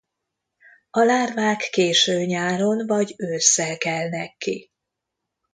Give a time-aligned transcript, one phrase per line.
[0.91, 4.71] A lárvák késő nyáron vagy ősszel kelnek ki.